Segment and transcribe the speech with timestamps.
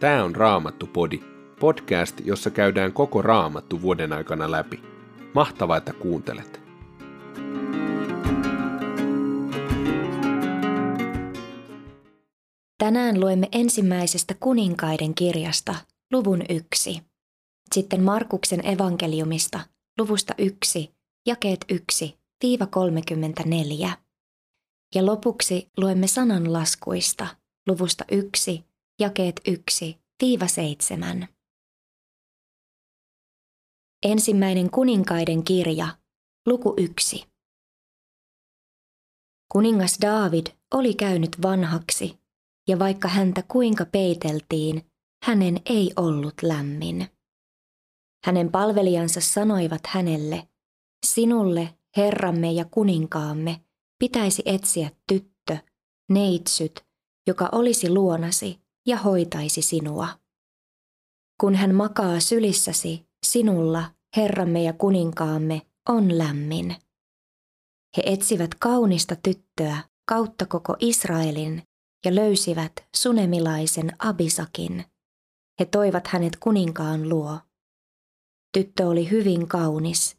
[0.00, 1.20] Tämä on Raamattu-podi,
[1.60, 4.82] podcast, jossa käydään koko Raamattu vuoden aikana läpi.
[5.34, 6.60] Mahtavaa, että kuuntelet!
[12.78, 15.74] Tänään luemme ensimmäisestä kuninkaiden kirjasta,
[16.12, 17.02] luvun yksi.
[17.74, 19.60] Sitten Markuksen evankeliumista,
[19.98, 20.90] luvusta yksi,
[21.26, 23.90] jakeet yksi, viiva 34.
[24.94, 27.26] Ja lopuksi luemme sananlaskuista,
[27.68, 28.64] luvusta yksi,
[29.00, 29.40] jakeet
[30.22, 31.26] 1-7.
[34.02, 35.88] Ensimmäinen kuninkaiden kirja,
[36.46, 37.24] luku 1.
[39.52, 42.18] Kuningas David oli käynyt vanhaksi,
[42.68, 44.90] ja vaikka häntä kuinka peiteltiin,
[45.24, 47.08] hänen ei ollut lämmin.
[48.24, 50.48] Hänen palvelijansa sanoivat hänelle,
[51.06, 53.60] sinulle, herramme ja kuninkaamme,
[53.98, 55.58] pitäisi etsiä tyttö,
[56.10, 56.84] neitsyt,
[57.26, 60.08] joka olisi luonasi ja hoitaisi sinua.
[61.40, 66.76] Kun hän makaa sylissäsi, sinulla, Herramme ja kuninkaamme, on lämmin.
[67.96, 69.76] He etsivät kaunista tyttöä
[70.08, 71.62] kautta koko Israelin
[72.04, 74.84] ja löysivät sunemilaisen Abisakin.
[75.60, 77.38] He toivat hänet kuninkaan luo.
[78.52, 80.16] Tyttö oli hyvin kaunis,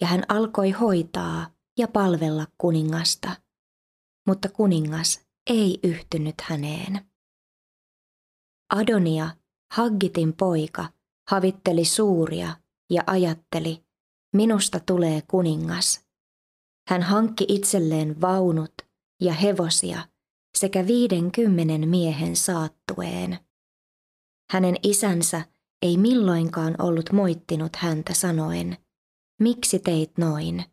[0.00, 3.36] ja hän alkoi hoitaa ja palvella kuningasta.
[4.26, 7.09] Mutta kuningas ei yhtynyt häneen.
[8.70, 9.30] Adonia,
[9.72, 10.88] Haggitin poika,
[11.30, 12.56] havitteli suuria
[12.90, 13.84] ja ajatteli,
[14.36, 16.06] minusta tulee kuningas.
[16.88, 18.74] Hän hankki itselleen vaunut
[19.20, 20.08] ja hevosia
[20.58, 23.38] sekä viidenkymmenen miehen saattueen.
[24.50, 25.44] Hänen isänsä
[25.82, 28.76] ei milloinkaan ollut moittinut häntä sanoen,
[29.40, 30.64] miksi teit noin?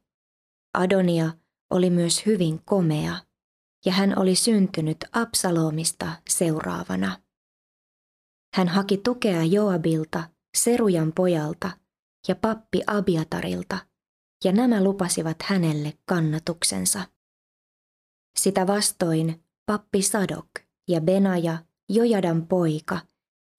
[0.73, 1.31] Adonia
[1.69, 3.15] oli myös hyvin komea,
[3.85, 7.27] ja hän oli syntynyt Absalomista seuraavana.
[8.58, 10.23] Hän haki tukea Joabilta,
[10.58, 11.71] Serujan pojalta
[12.27, 13.77] ja pappi Abiatarilta,
[14.43, 17.04] ja nämä lupasivat hänelle kannatuksensa.
[18.39, 20.49] Sitä vastoin pappi Sadok
[20.87, 21.58] ja Benaja,
[21.89, 22.99] Jojadan poika,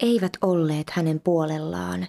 [0.02, 2.08] eivät olleet hänen puolellaan,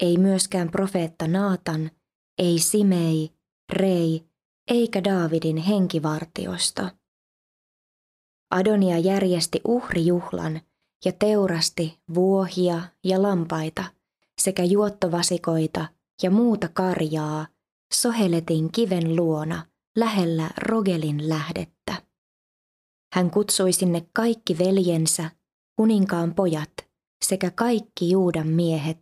[0.00, 1.90] ei myöskään profeetta Naatan,
[2.38, 3.32] ei Simei,
[3.72, 4.26] Rei,
[4.68, 6.82] eikä Daavidin henkivartiosto.
[8.50, 10.60] Adonia järjesti uhrijuhlan
[11.04, 13.84] ja teurasti vuohia ja lampaita
[14.40, 15.88] sekä juottovasikoita
[16.22, 17.46] ja muuta karjaa
[17.94, 22.02] Soheletin kiven luona lähellä Rogelin lähdettä.
[23.14, 25.30] Hän kutsui sinne kaikki veljensä,
[25.76, 26.72] kuninkaan pojat
[27.24, 28.98] sekä kaikki Juudan miehet,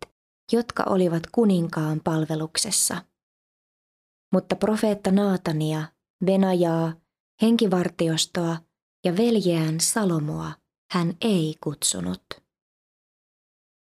[0.52, 3.04] jotka olivat kuninkaan palveluksessa.
[4.32, 5.82] Mutta profeetta Naatania,
[6.26, 6.92] Venajaa,
[7.42, 8.56] henkivartiostoa
[9.04, 10.52] ja veljeään Salomoa
[10.94, 12.22] hän ei kutsunut.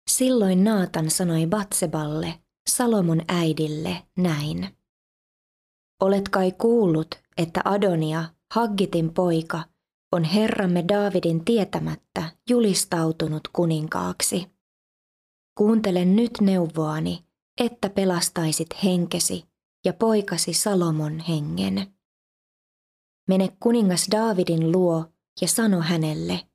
[0.10, 2.40] Silloin Naatan sanoi Batseballe,
[2.70, 4.78] Salomon äidille, näin.
[6.02, 9.64] Olet kai kuullut, että Adonia, Haggitin poika,
[10.12, 14.48] on herramme Daavidin tietämättä julistautunut kuninkaaksi.
[15.58, 17.26] Kuuntele nyt neuvoani,
[17.62, 19.46] että pelastaisit henkesi
[19.86, 21.94] ja poikasi Salomon hengen.
[23.28, 25.06] Mene kuningas Daavidin luo
[25.42, 26.49] ja sano hänelle,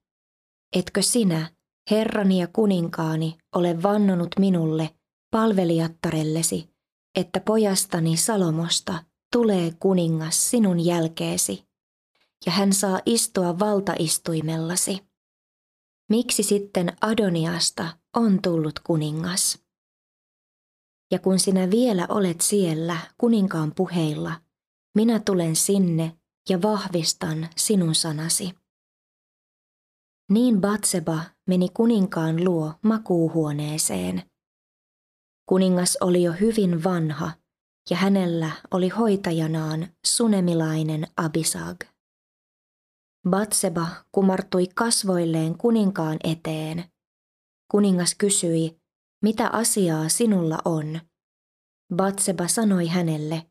[0.75, 1.51] etkö sinä,
[1.91, 4.91] herrani ja kuninkaani, ole vannonut minulle,
[5.31, 6.75] palvelijattarellesi,
[7.17, 11.65] että pojastani Salomosta tulee kuningas sinun jälkeesi,
[12.47, 14.99] ja hän saa istua valtaistuimellasi.
[16.11, 19.59] Miksi sitten Adoniasta on tullut kuningas?
[21.11, 24.41] Ja kun sinä vielä olet siellä kuninkaan puheilla,
[24.95, 26.17] minä tulen sinne
[26.49, 28.64] ja vahvistan sinun sanasi.
[30.31, 34.23] Niin Batseba meni kuninkaan luo makuuhuoneeseen.
[35.49, 37.33] Kuningas oli jo hyvin vanha
[37.91, 41.81] ja hänellä oli hoitajanaan sunemilainen Abisag.
[43.31, 46.85] Batseba kumartui kasvoilleen kuninkaan eteen.
[47.71, 48.81] Kuningas kysyi,
[49.23, 51.01] mitä asiaa sinulla on?
[51.95, 53.47] Batseba sanoi hänelle,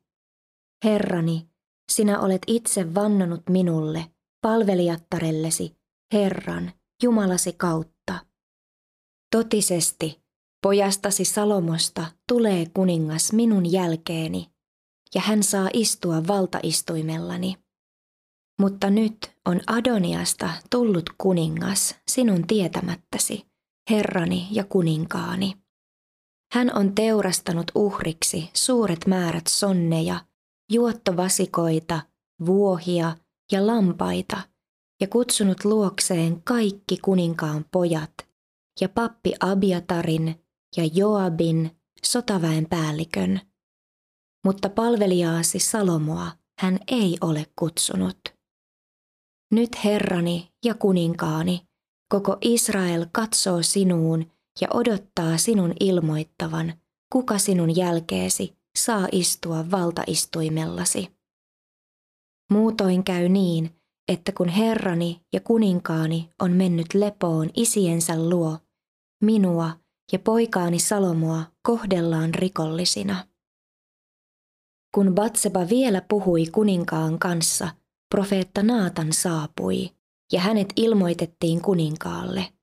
[0.83, 1.49] Herrani,
[1.91, 4.11] sinä olet itse vannonut minulle,
[4.41, 5.77] palvelijattarellesi,
[6.13, 6.71] Herran,
[7.03, 8.25] Jumalasi kautta.
[9.31, 10.23] Totisesti,
[10.61, 14.51] pojastasi Salomosta tulee kuningas minun jälkeeni,
[15.15, 17.55] ja hän saa istua valtaistuimellani.
[18.59, 23.45] Mutta nyt on Adoniasta tullut kuningas sinun tietämättäsi,
[23.89, 25.53] herrani ja kuninkaani.
[26.53, 30.25] Hän on teurastanut uhriksi suuret määrät sonneja,
[30.71, 32.01] juottovasikoita,
[32.45, 33.15] vuohia
[33.51, 34.41] ja lampaita–
[35.01, 38.13] ja kutsunut luokseen kaikki kuninkaan pojat
[38.81, 40.43] ja pappi Abiatarin
[40.77, 41.71] ja Joabin
[42.03, 43.41] sotaväen päällikön.
[44.45, 48.19] Mutta palvelijaasi Salomoa hän ei ole kutsunut.
[49.51, 51.67] Nyt Herrani ja kuninkaani,
[52.09, 54.31] koko Israel katsoo sinuun
[54.61, 56.73] ja odottaa sinun ilmoittavan,
[57.13, 61.07] kuka sinun jälkeesi saa istua valtaistuimellasi.
[62.51, 63.75] Muutoin käy niin,
[64.07, 68.59] että kun Herrani ja kuninkaani on mennyt lepoon isiensä luo,
[69.23, 69.71] minua
[70.11, 73.27] ja poikaani Salomoa kohdellaan rikollisina.
[74.95, 77.69] Kun Batseba vielä puhui kuninkaan kanssa,
[78.15, 79.89] profeetta Naatan saapui,
[80.31, 82.53] ja hänet ilmoitettiin kuninkaalle.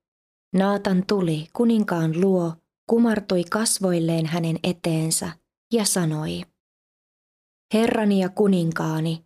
[0.54, 2.54] Naatan tuli kuninkaan luo,
[2.90, 5.32] kumartui kasvoilleen hänen eteensä
[5.72, 6.42] ja sanoi,
[7.74, 9.24] Herrani ja kuninkaani,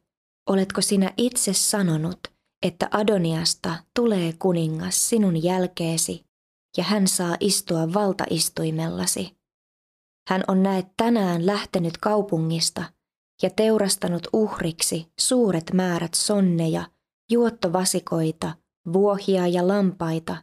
[0.48, 2.18] oletko sinä itse sanonut,
[2.66, 6.24] että Adoniasta tulee kuningas sinun jälkeesi
[6.76, 9.36] ja hän saa istua valtaistuimellasi?
[10.28, 12.84] Hän on näet tänään lähtenyt kaupungista
[13.42, 16.86] ja teurastanut uhriksi suuret määrät sonneja,
[17.30, 18.54] juottovasikoita,
[18.92, 20.36] vuohia ja lampaita,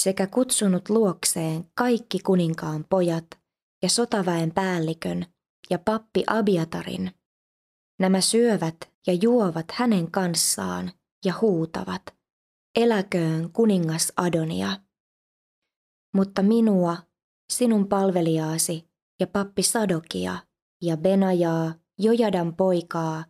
[0.00, 3.26] sekä kutsunut luokseen kaikki kuninkaan pojat
[3.82, 5.26] ja sotaväen päällikön
[5.70, 7.10] ja pappi Abiatarin.
[8.00, 10.92] Nämä syövät ja juovat hänen kanssaan
[11.24, 12.02] ja huutavat,
[12.76, 14.80] eläköön kuningas Adonia.
[16.14, 16.96] Mutta minua,
[17.52, 18.88] sinun palvelijaasi
[19.20, 20.38] ja pappi Sadokia
[20.82, 23.24] ja Benajaa, Jojadan poikaa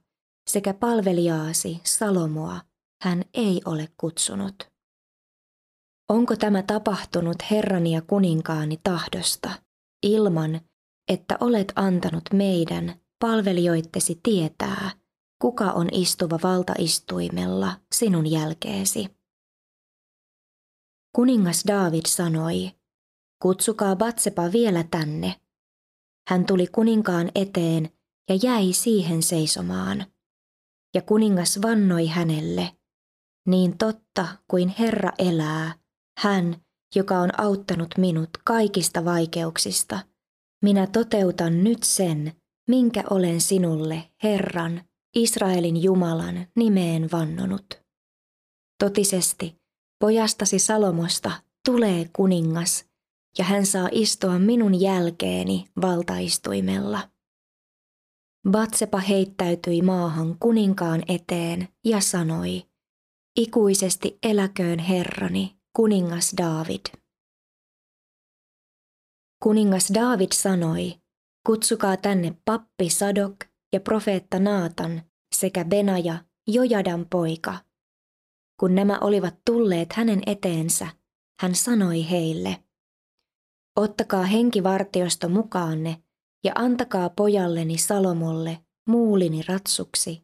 [0.50, 2.60] sekä palvelijaasi Salomoa
[3.02, 4.70] hän ei ole kutsunut.
[6.08, 9.50] Onko tämä tapahtunut Herrani ja kuninkaani tahdosta,
[10.02, 10.60] ilman
[11.08, 14.90] että olet antanut meidän palvelijoittesi tietää,
[15.43, 19.19] kuka on istuva valtaistuimella sinun jälkeesi?
[21.17, 22.70] Kuningas David sanoi,
[23.43, 25.40] kutsukaa Batsepa vielä tänne.
[26.29, 27.90] Hän tuli kuninkaan eteen
[28.29, 30.06] ja jäi siihen seisomaan.
[30.94, 32.76] Ja kuningas vannoi hänelle,
[33.46, 35.75] niin totta kuin Herra elää,
[36.19, 36.56] hän,
[36.94, 39.99] joka on auttanut minut kaikista vaikeuksista,
[40.62, 42.32] minä toteutan nyt sen,
[42.69, 47.82] minkä olen sinulle, Herran, Israelin Jumalan nimeen vannonut.
[48.78, 49.56] Totisesti,
[50.00, 51.32] pojastasi Salomosta
[51.64, 52.84] tulee kuningas,
[53.38, 57.10] ja hän saa istua minun jälkeeni valtaistuimella.
[58.50, 62.62] Batsepa heittäytyi maahan kuninkaan eteen ja sanoi,
[63.38, 66.87] ikuisesti eläköön herrani, kuningas David.
[69.43, 71.00] Kuningas David sanoi,
[71.46, 73.37] kutsukaa tänne pappi Sadok
[73.72, 75.02] ja profeetta Naatan
[75.34, 77.56] sekä Benaja, Jojadan poika.
[78.60, 80.88] Kun nämä olivat tulleet hänen eteensä,
[81.40, 82.64] hän sanoi heille,
[83.76, 86.02] ottakaa henkivartiosto mukaanne
[86.44, 90.22] ja antakaa pojalleni Salomolle muulini ratsuksi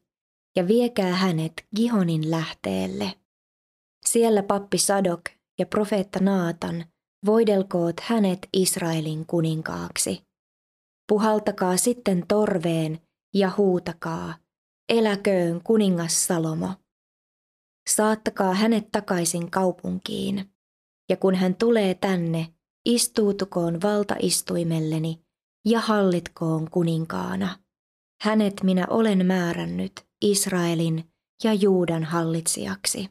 [0.57, 3.13] ja viekää hänet Gihonin lähteelle.
[4.07, 5.21] Siellä pappi Sadok
[5.59, 6.85] ja profeetta Naatan
[7.27, 10.23] voidelkoot hänet Israelin kuninkaaksi.
[11.09, 13.01] Puhaltakaa sitten torveen
[13.35, 14.35] ja huutakaa,
[14.89, 16.69] eläköön kuningas Salomo.
[17.89, 20.55] Saattakaa hänet takaisin kaupunkiin,
[21.09, 22.55] ja kun hän tulee tänne,
[22.85, 25.25] istuutukoon valtaistuimelleni
[25.65, 27.59] ja hallitkoon kuninkaana.
[28.23, 31.13] Hänet minä olen määrännyt Israelin
[31.45, 33.11] ja Juudan hallitsijaksi.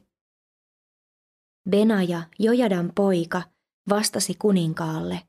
[1.70, 3.42] Benaja, Jojadan poika,
[3.88, 5.20] vastasi kuninkaalle,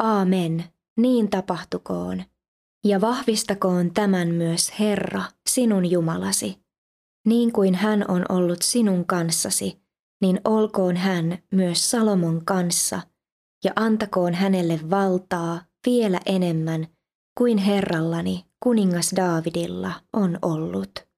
[0.00, 0.64] Aamen,
[0.96, 2.24] niin tapahtukoon,
[2.84, 6.62] ja vahvistakoon tämän myös Herra, sinun Jumalasi.
[7.26, 9.82] Niin kuin hän on ollut sinun kanssasi,
[10.22, 13.00] niin olkoon hän myös Salomon kanssa,
[13.64, 16.86] ja antakoon hänelle valtaa vielä enemmän
[17.38, 21.08] kuin herrallani kuningas Daavidilla on ollut.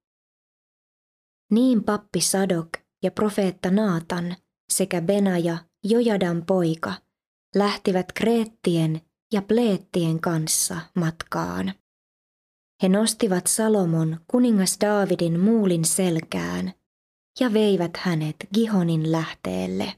[1.52, 2.68] Niin pappi Sadok
[3.02, 4.37] ja profeetta Naatan
[4.73, 6.94] sekä Benaja, Jojadan poika,
[7.54, 9.00] lähtivät Kreettien
[9.35, 11.73] ja Pleettien kanssa matkaan.
[12.83, 16.73] He nostivat Salomon kuningas Daavidin muulin selkään
[17.41, 19.93] ja veivät hänet Gihonin lähteelle.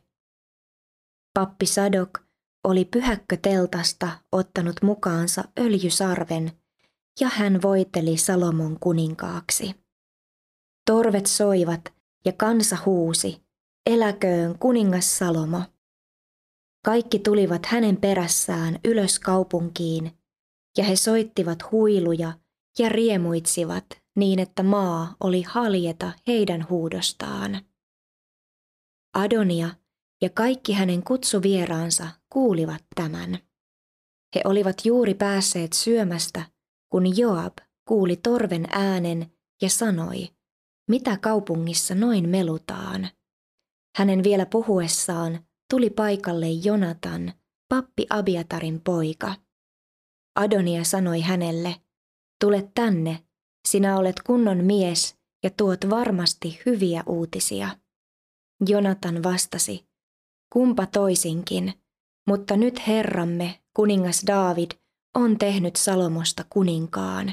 [1.34, 2.18] Pappi Sadok
[2.64, 6.52] oli pyhäkköteltasta ottanut mukaansa öljysarven
[7.20, 9.74] ja hän voiteli Salomon kuninkaaksi.
[10.86, 11.92] Torvet soivat
[12.24, 13.42] ja kansa huusi,
[13.86, 15.62] eläköön kuningas Salomo.
[16.86, 20.12] Kaikki tulivat hänen perässään ylös kaupunkiin,
[20.78, 22.32] ja he soittivat huiluja
[22.78, 23.84] ja riemuitsivat
[24.16, 27.60] niin, että maa oli haljeta heidän huudostaan.
[29.14, 29.70] Adonia
[30.22, 33.38] ja kaikki hänen kutsuvieraansa kuulivat tämän.
[34.34, 36.42] He olivat juuri päässeet syömästä,
[36.92, 40.28] kun Joab kuuli torven äänen ja sanoi,
[40.90, 43.08] mitä kaupungissa noin melutaan.
[43.96, 47.32] Hänen vielä puhuessaan tuli paikalle Jonatan,
[47.68, 49.34] pappi Abiatarin poika.
[50.36, 51.76] Adonia sanoi hänelle,
[52.40, 53.24] tule tänne,
[53.68, 57.68] sinä olet kunnon mies ja tuot varmasti hyviä uutisia.
[58.68, 59.86] Jonatan vastasi,
[60.52, 61.72] kumpa toisinkin,
[62.28, 64.70] mutta nyt Herramme, kuningas David,
[65.14, 67.32] on tehnyt Salomosta kuninkaan.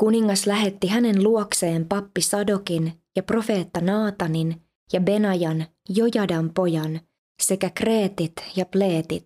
[0.00, 7.00] Kuningas lähetti hänen luokseen pappi Sadokin ja profeetta Naatanin ja Benajan, Jojadan pojan,
[7.42, 9.24] sekä Kreetit ja Pleetit,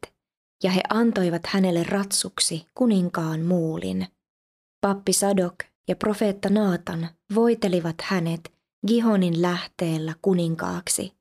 [0.62, 4.06] ja he antoivat hänelle ratsuksi kuninkaan muulin.
[4.80, 5.54] Pappi Sadok
[5.88, 8.52] ja profeetta Naatan voitelivat hänet
[8.86, 11.12] Gihonin lähteellä kuninkaaksi,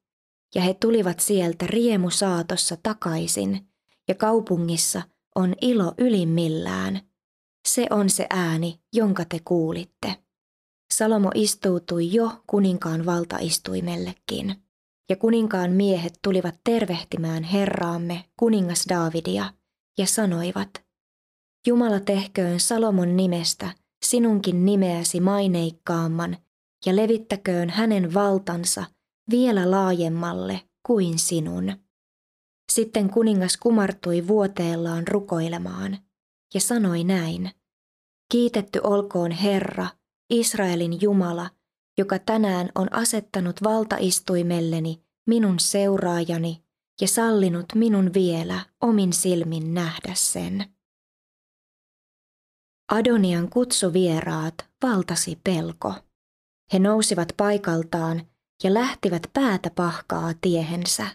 [0.56, 3.67] ja he tulivat sieltä riemusaatossa takaisin,
[4.08, 5.01] ja kaupungissa
[5.36, 7.01] on ilo ylimmillään.
[7.67, 10.15] Se on se ääni, jonka te kuulitte.
[10.94, 14.66] Salomo istuutui jo kuninkaan valtaistuimellekin,
[15.09, 19.53] ja kuninkaan miehet tulivat tervehtimään herraamme, kuningas Daavidia,
[19.97, 20.69] ja sanoivat,
[21.67, 23.69] Jumala tehköön Salomon nimestä
[24.05, 26.37] sinunkin nimeäsi maineikkaamman,
[26.85, 28.85] ja levittäköön hänen valtansa
[29.29, 31.73] vielä laajemmalle kuin sinun.
[32.71, 35.97] Sitten kuningas kumartui vuoteellaan rukoilemaan
[36.53, 37.51] ja sanoi näin.
[38.31, 39.87] Kiitetty olkoon Herra,
[40.29, 41.49] Israelin Jumala,
[41.97, 46.63] joka tänään on asettanut valtaistuimelleni minun seuraajani
[47.01, 50.65] ja sallinut minun vielä omin silmin nähdä sen.
[52.91, 55.93] Adonian kutsuvieraat valtasi pelko.
[56.73, 58.27] He nousivat paikaltaan
[58.63, 61.07] ja lähtivät päätä pahkaa tiehensä.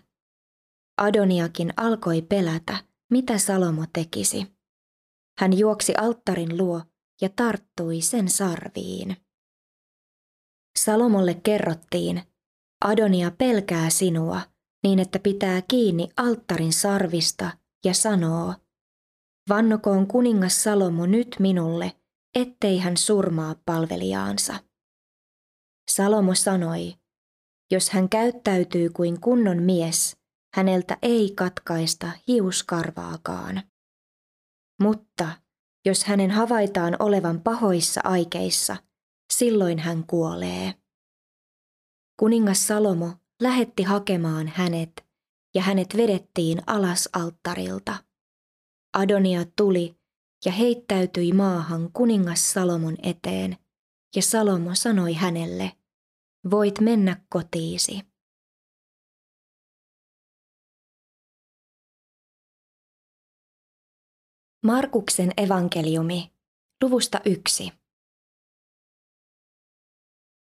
[0.97, 4.47] Adoniakin alkoi pelätä, mitä Salomo tekisi.
[5.39, 6.83] Hän juoksi alttarin luo
[7.21, 9.17] ja tarttui sen sarviin.
[10.79, 12.23] Salomolle kerrottiin,
[12.85, 14.41] Adonia pelkää sinua
[14.83, 17.51] niin, että pitää kiinni alttarin sarvista
[17.85, 18.55] ja sanoo,
[19.49, 21.93] vannokoon kuningas Salomo nyt minulle,
[22.35, 24.55] ettei hän surmaa palvelijaansa.
[25.91, 26.95] Salomo sanoi,
[27.73, 30.17] jos hän käyttäytyy kuin kunnon mies,
[30.57, 33.63] häneltä ei katkaista hiuskarvaakaan.
[34.83, 35.29] Mutta
[35.87, 38.77] jos hänen havaitaan olevan pahoissa aikeissa,
[39.33, 40.75] silloin hän kuolee.
[42.17, 45.07] Kuningas Salomo lähetti hakemaan hänet,
[45.55, 48.05] ja hänet vedettiin alas alttarilta.
[48.93, 49.97] Adonia tuli
[50.45, 53.57] ja heittäytyi maahan kuningas Salomon eteen,
[54.17, 55.73] ja Salomo sanoi hänelle,
[56.51, 58.01] voit mennä kotiisi.
[64.65, 66.33] Markuksen evankeliumi,
[66.83, 67.82] luvusta yksi.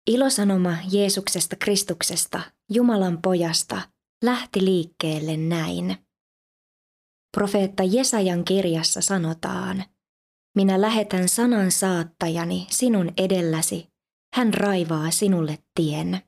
[0.07, 3.81] Ilosanoma Jeesuksesta Kristuksesta, Jumalan pojasta,
[4.23, 5.97] lähti liikkeelle näin.
[7.37, 9.83] Profeetta Jesajan kirjassa sanotaan,
[10.55, 13.87] minä lähetän sanan saattajani sinun edelläsi,
[14.35, 16.21] hän raivaa sinulle tien.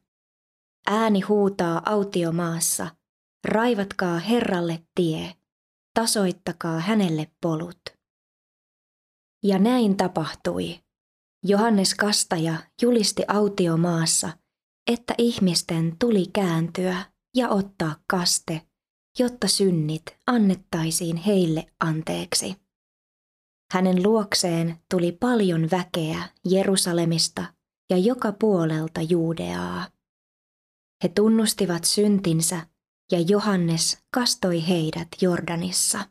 [0.88, 2.88] Ääni huutaa autiomaassa,
[3.48, 5.34] raivatkaa Herralle tie,
[5.94, 7.82] tasoittakaa hänelle polut.
[9.44, 10.87] Ja näin tapahtui.
[11.44, 14.30] Johannes Kastaja julisti autiomaassa,
[14.88, 18.62] että ihmisten tuli kääntyä ja ottaa kaste,
[19.20, 22.56] jotta synnit annettaisiin heille anteeksi.
[23.74, 27.54] Hänen luokseen tuli paljon väkeä Jerusalemista
[27.90, 29.88] ja joka puolelta Juudeaa.
[31.04, 32.68] He tunnustivat syntinsä
[33.12, 36.10] ja Johannes kastoi heidät Jordanissa.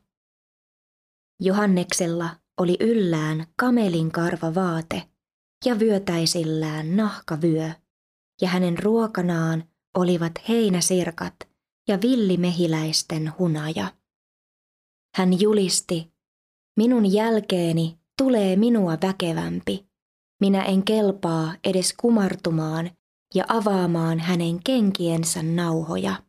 [1.40, 5.08] Johanneksella oli yllään kamelin karva vaate
[5.66, 7.70] ja vyötäisillään nahkavyö,
[8.42, 9.64] ja hänen ruokanaan
[9.98, 11.34] olivat heinäsirkat
[11.88, 13.92] ja villimehiläisten hunaja.
[15.16, 16.12] Hän julisti,
[16.76, 19.86] minun jälkeeni tulee minua väkevämpi,
[20.40, 22.90] minä en kelpaa edes kumartumaan
[23.34, 26.22] ja avaamaan hänen kenkiensä nauhoja.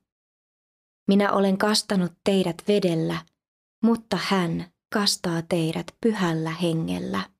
[1.08, 3.26] Minä olen kastanut teidät vedellä,
[3.84, 7.37] mutta hän kastaa teidät pyhällä hengellä.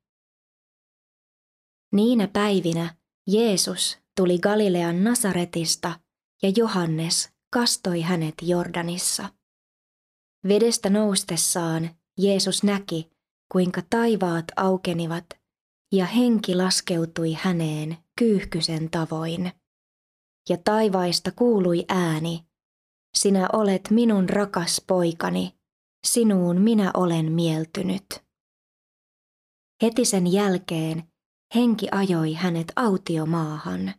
[1.98, 2.94] Niinä päivinä
[3.26, 6.00] Jeesus tuli Galilean Nasaretista
[6.42, 9.28] ja Johannes kastoi hänet Jordanissa.
[10.48, 13.10] Vedestä noustessaan Jeesus näki,
[13.52, 15.24] kuinka taivaat aukenivat
[15.92, 19.52] ja henki laskeutui häneen kyyhkysen tavoin.
[20.48, 22.44] Ja taivaista kuului ääni,
[23.16, 25.54] sinä olet minun rakas poikani,
[26.06, 28.06] sinuun minä olen mieltynyt.
[29.82, 31.02] Heti sen jälkeen
[31.54, 33.94] henki ajoi hänet autiomaahan.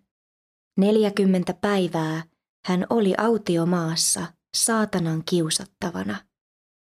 [0.77, 2.23] Neljäkymmentä päivää
[2.65, 6.25] hän oli autiomaassa saatanan kiusattavana.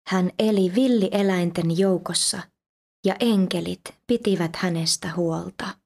[0.08, 2.42] Hän eli villieläinten joukossa
[3.06, 5.78] ja enkelit pitivät hänestä huolta.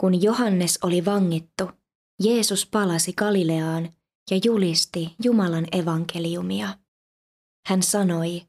[0.00, 1.70] Kun Johannes oli vangittu,
[2.22, 3.84] Jeesus palasi Galileaan
[4.30, 6.78] ja julisti Jumalan evankeliumia.
[7.66, 8.42] Hän sanoi,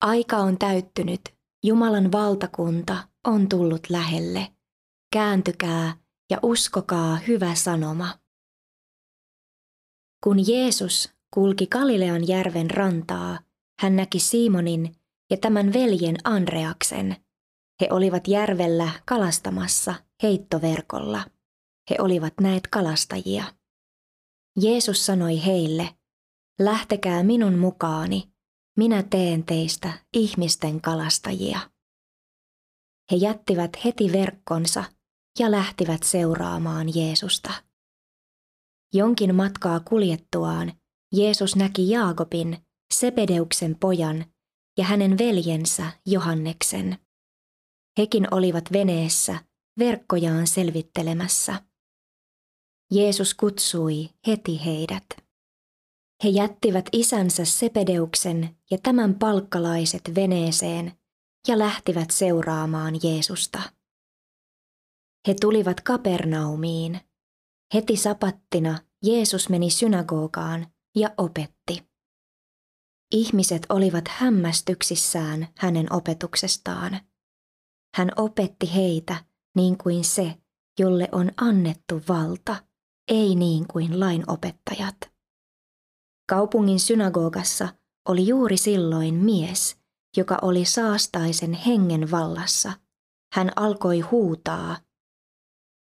[0.00, 1.20] aika on täyttynyt,
[1.64, 4.52] Jumalan valtakunta on tullut lähelle.
[5.12, 5.96] Kääntykää
[6.30, 8.18] ja uskokaa hyvä sanoma.
[10.24, 13.38] Kun Jeesus kulki Galilean järven rantaa,
[13.80, 14.94] hän näki Simonin
[15.30, 17.16] ja tämän veljen Andreaksen.
[17.80, 21.24] He olivat järvellä kalastamassa heittoverkolla.
[21.90, 23.44] He olivat näet kalastajia.
[24.60, 25.94] Jeesus sanoi heille,
[26.60, 28.32] lähtekää minun mukaani,
[28.76, 31.60] minä teen teistä ihmisten kalastajia.
[33.10, 34.84] He jättivät heti verkkonsa
[35.38, 37.50] ja lähtivät seuraamaan Jeesusta.
[38.94, 40.72] Jonkin matkaa kuljettuaan
[41.12, 42.58] Jeesus näki Jaakobin,
[42.94, 44.24] Sepedeuksen pojan
[44.78, 46.98] ja hänen veljensä Johanneksen.
[47.98, 49.38] Hekin olivat veneessä
[49.78, 51.62] verkkojaan selvittelemässä.
[52.92, 55.06] Jeesus kutsui heti heidät.
[56.24, 60.97] He jättivät isänsä Sepedeuksen ja tämän palkkalaiset veneeseen
[61.48, 63.62] ja lähtivät seuraamaan Jeesusta.
[65.28, 67.00] He tulivat Kapernaumiin.
[67.74, 71.88] Heti sapattina Jeesus meni synagogaan ja opetti.
[73.12, 77.00] Ihmiset olivat hämmästyksissään hänen opetuksestaan.
[77.96, 79.24] Hän opetti heitä
[79.56, 80.34] niin kuin se,
[80.78, 82.56] jolle on annettu valta,
[83.08, 84.96] ei niin kuin lainopettajat.
[86.28, 87.68] Kaupungin synagogassa
[88.08, 89.76] oli juuri silloin mies,
[90.18, 92.72] joka oli saastaisen hengen vallassa.
[93.34, 94.76] Hän alkoi huutaa,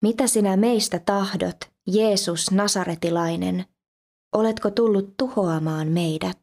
[0.01, 3.65] mitä sinä meistä tahdot, Jeesus Nasaretilainen?
[4.35, 6.39] Oletko tullut tuhoamaan meidät?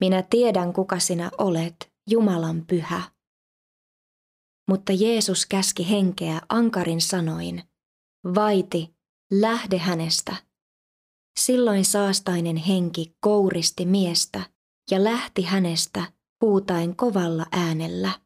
[0.00, 3.02] Minä tiedän, kuka sinä olet, Jumalan pyhä.
[4.68, 7.62] Mutta Jeesus käski henkeä ankarin sanoin,
[8.34, 8.94] vaiti,
[9.32, 10.36] lähde hänestä.
[11.40, 14.42] Silloin saastainen henki kouristi miestä
[14.90, 18.20] ja lähti hänestä huutaen kovalla äänellä.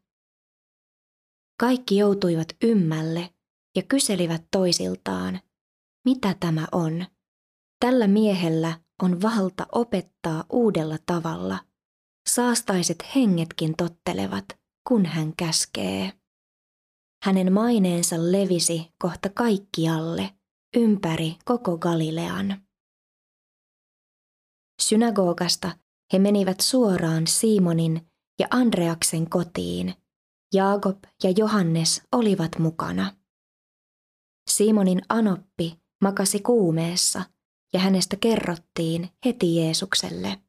[1.61, 3.35] Kaikki joutuivat ymmälle
[3.77, 5.41] ja kyselivät toisiltaan,
[6.05, 7.07] mitä tämä on.
[7.81, 11.59] Tällä miehellä on valta opettaa uudella tavalla.
[12.29, 14.45] Saastaiset hengetkin tottelevat,
[14.89, 16.13] kun hän käskee.
[17.25, 20.35] Hänen maineensa levisi kohta kaikkialle,
[20.77, 22.63] ympäri koko Galilean.
[24.83, 25.79] Synagogasta
[26.15, 29.95] he menivät suoraan Simonin ja Andreaksen kotiin.
[30.55, 33.17] Jaakob ja Johannes olivat mukana.
[34.51, 37.23] Simonin anoppi makasi kuumeessa
[37.73, 40.41] ja hänestä kerrottiin heti Jeesukselle.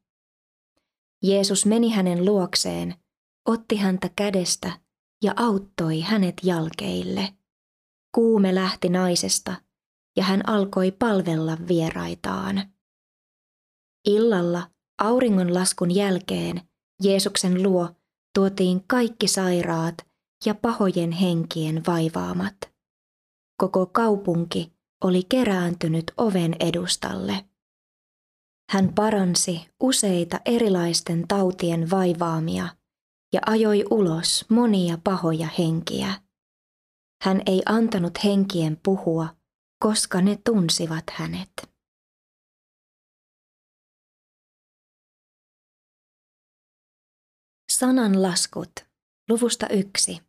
[1.22, 2.94] Jeesus meni hänen luokseen,
[3.48, 4.80] otti häntä kädestä
[5.22, 7.34] ja auttoi hänet jalkeille.
[8.14, 9.54] Kuume lähti naisesta
[10.16, 12.62] ja hän alkoi palvella vieraitaan.
[14.08, 16.60] Illalla auringonlaskun jälkeen
[17.02, 17.88] Jeesuksen luo
[18.34, 19.94] tuotiin kaikki sairaat
[20.46, 22.56] ja pahojen henkien vaivaamat.
[23.60, 24.72] Koko kaupunki
[25.04, 27.44] oli kerääntynyt oven edustalle.
[28.70, 32.68] Hän paransi useita erilaisten tautien vaivaamia
[33.32, 36.14] ja ajoi ulos monia pahoja henkiä.
[37.22, 39.28] Hän ei antanut henkien puhua,
[39.82, 41.75] koska ne tunsivat hänet.
[47.78, 48.70] Sananlaskut,
[49.28, 50.20] luvusta yksi.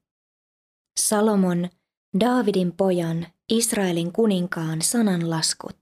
[0.99, 1.69] Salomon,
[2.19, 5.77] Daavidin pojan, Israelin kuninkaan sananlaskut.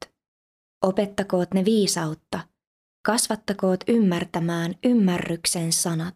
[0.84, 2.40] Opettakoot ne viisautta,
[3.06, 6.16] kasvattakoot ymmärtämään ymmärryksen sanat.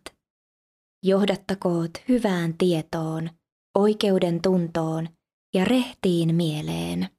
[1.04, 3.30] Johdattakoot hyvään tietoon,
[3.78, 5.10] oikeuden tuntoon
[5.54, 7.10] ja rehtiin mieleen.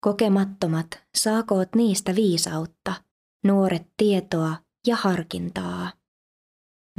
[0.00, 2.94] Kokemattomat saakoot niistä viisautta,
[3.44, 5.67] nuoret tietoa ja harkintaa.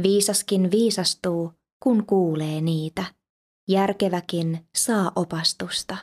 [0.03, 3.05] Viisaskin viisastuu, kun kuulee niitä.
[3.67, 5.97] Järkeväkin saa opastusta.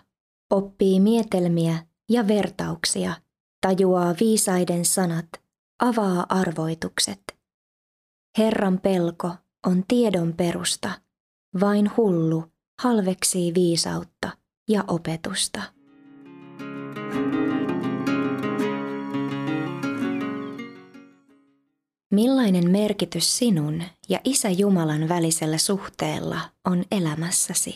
[0.50, 3.14] Oppii mietelmiä ja vertauksia,
[3.66, 5.28] tajuaa viisaiden sanat,
[5.78, 7.36] avaa arvoitukset.
[8.38, 9.30] Herran pelko
[9.66, 10.90] on tiedon perusta,
[11.60, 12.44] vain hullu
[12.82, 15.75] halveksii viisautta ja opetusta.
[22.12, 27.74] Millainen merkitys sinun ja Isä Jumalan välisellä suhteella on elämässäsi?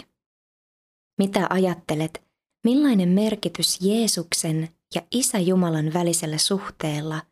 [1.19, 2.23] Mitä ajattelet,
[2.65, 7.23] millainen merkitys Jeesuksen ja Isä Jumalan välisellä suhteella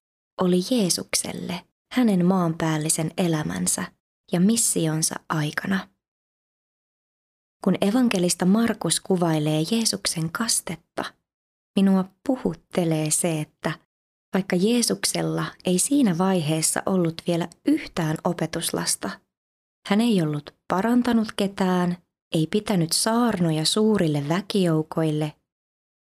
[0.41, 3.85] oli Jeesukselle hänen maanpäällisen elämänsä
[4.33, 5.89] ja missionsa aikana?
[7.65, 11.05] Kun evankelista Markus kuvailee Jeesuksen kastetta,
[11.77, 13.88] minua puhuttelee se, että
[14.35, 19.11] vaikka Jeesuksella ei siinä vaiheessa ollut vielä yhtään opetuslasta,
[19.88, 21.97] hän ei ollut parantanut ketään,
[22.35, 25.33] ei pitänyt saarnoja suurille väkijoukoille.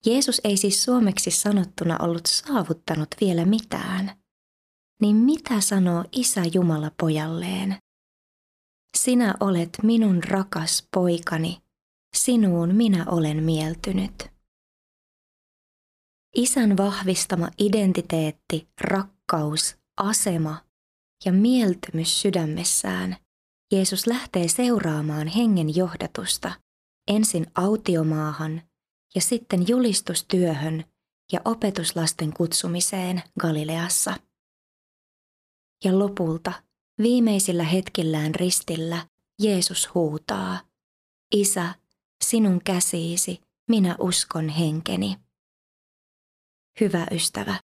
[0.07, 4.23] Jeesus ei siis suomeksi sanottuna ollut saavuttanut vielä mitään.
[5.01, 7.77] Niin mitä sanoo Isä Jumala pojalleen?
[8.99, 11.63] Sinä olet minun rakas poikani,
[12.17, 14.32] sinuun minä olen mieltynyt.
[16.37, 20.65] Isän vahvistama identiteetti, rakkaus, asema
[21.25, 23.17] ja mieltymys sydämessään
[23.73, 26.53] Jeesus lähtee seuraamaan hengen johdatusta
[27.09, 28.63] ensin autiomaahan
[29.15, 30.85] ja sitten julistustyöhön
[31.33, 34.15] ja opetuslasten kutsumiseen Galileassa.
[35.85, 36.53] Ja lopulta
[36.99, 39.07] Viimeisillä hetkillään ristillä
[39.43, 40.61] Jeesus huutaa,
[41.35, 41.75] Isä,
[42.25, 45.17] sinun käsiisi, minä uskon henkeni.
[46.81, 47.61] Hyvä ystävä,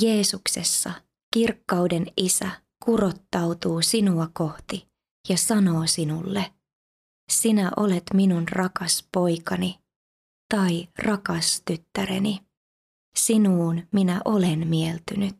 [0.00, 0.92] Jeesuksessa
[1.34, 2.50] kirkkauden Isä
[2.84, 4.88] kurottautuu sinua kohti
[5.28, 6.52] ja sanoo sinulle,
[7.32, 9.78] sinä olet minun rakas poikani
[10.54, 12.40] tai rakas tyttäreni.
[13.16, 15.36] Sinuun minä olen mieltynyt.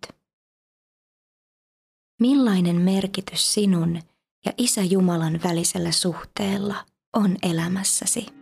[2.21, 4.03] Millainen merkitys sinun
[4.47, 8.42] ja Isä Jumalan välisellä suhteella on elämässäsi?